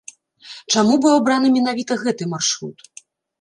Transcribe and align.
Чаму 0.75 0.95
быў 1.03 1.13
абраны 1.19 1.47
менавіта 1.59 1.99
гэты 2.05 2.23
маршрут? 2.33 2.77